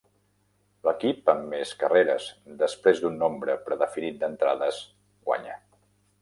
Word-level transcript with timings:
L'equip 0.87 1.27
amb 1.33 1.43
més 1.51 1.73
carreres 1.83 2.25
després 2.63 3.03
d'un 3.03 3.19
nombre 3.25 3.59
predefinit 3.69 4.19
d'entrades 4.25 4.81
guanya. 5.31 5.61